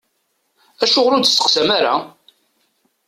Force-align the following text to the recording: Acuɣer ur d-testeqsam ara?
Acuɣer 0.83 1.11
ur 1.15 1.21
d-testeqsam 1.21 1.69
ara? 1.77 1.95